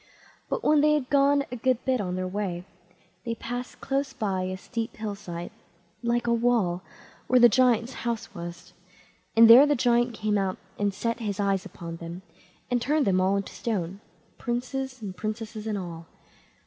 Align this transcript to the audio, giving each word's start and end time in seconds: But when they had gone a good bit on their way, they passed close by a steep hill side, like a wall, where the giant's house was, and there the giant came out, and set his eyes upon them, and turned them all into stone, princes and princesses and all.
But 0.49 0.63
when 0.63 0.81
they 0.81 0.95
had 0.95 1.11
gone 1.11 1.45
a 1.51 1.55
good 1.55 1.85
bit 1.85 2.01
on 2.01 2.15
their 2.15 2.27
way, 2.27 2.65
they 3.23 3.35
passed 3.35 3.81
close 3.81 4.13
by 4.13 4.41
a 4.45 4.57
steep 4.57 4.95
hill 4.97 5.13
side, 5.13 5.51
like 6.01 6.25
a 6.25 6.33
wall, 6.33 6.81
where 7.27 7.39
the 7.39 7.47
giant's 7.47 7.93
house 8.01 8.33
was, 8.33 8.73
and 9.37 9.47
there 9.47 9.67
the 9.67 9.75
giant 9.75 10.15
came 10.15 10.39
out, 10.39 10.57
and 10.79 10.91
set 10.91 11.19
his 11.19 11.39
eyes 11.39 11.67
upon 11.67 11.97
them, 11.97 12.23
and 12.71 12.81
turned 12.81 13.05
them 13.05 13.21
all 13.21 13.37
into 13.37 13.53
stone, 13.53 14.01
princes 14.39 15.03
and 15.03 15.15
princesses 15.15 15.67
and 15.67 15.77
all. 15.77 16.07